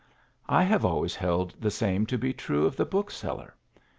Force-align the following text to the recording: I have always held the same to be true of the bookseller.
I 0.49 0.63
have 0.63 0.83
always 0.83 1.13
held 1.15 1.53
the 1.61 1.69
same 1.69 2.07
to 2.07 2.17
be 2.17 2.33
true 2.33 2.65
of 2.65 2.75
the 2.75 2.85
bookseller. 2.87 3.53